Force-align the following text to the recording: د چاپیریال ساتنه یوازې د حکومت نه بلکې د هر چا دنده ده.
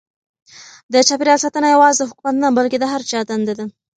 د 0.93 0.95
چاپیریال 1.07 1.39
ساتنه 1.45 1.67
یوازې 1.75 1.97
د 2.01 2.09
حکومت 2.09 2.35
نه 2.43 2.49
بلکې 2.57 2.77
د 2.79 2.85
هر 2.93 3.01
چا 3.09 3.19
دنده 3.29 3.53
ده. 3.59 3.65